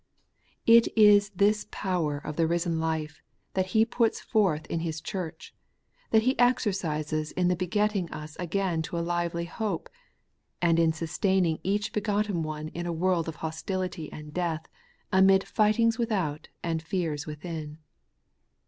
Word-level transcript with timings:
It 0.65 0.87
is 0.97 1.29
this 1.35 1.67
power 1.69 2.17
of 2.17 2.35
the 2.35 2.47
risen 2.47 2.79
life 2.79 3.21
that 3.53 3.67
He 3.67 3.85
puts 3.85 4.19
forth 4.19 4.65
in 4.65 4.79
His 4.79 4.99
Church,— 4.99 5.53
^that 6.11 6.21
He 6.21 6.39
exercises 6.39 7.31
in 7.33 7.49
the 7.49 7.55
begetting 7.55 8.11
us 8.11 8.35
again 8.39 8.81
to 8.81 8.97
a 8.97 9.01
lively 9.05 9.45
hope, 9.45 9.89
and 10.59 10.79
in 10.79 10.91
sustaining 10.91 11.59
each 11.61 11.93
be 11.93 12.01
gotten 12.01 12.41
one 12.41 12.69
in 12.69 12.87
a 12.87 12.91
world 12.91 13.27
of 13.27 13.35
hostility 13.45 14.11
and 14.11 14.33
death, 14.33 14.65
amid 15.13 15.43
fightings 15.47 15.99
without 15.99 16.47
and 16.63 16.81
fears 16.81 17.27
within. 17.27 17.77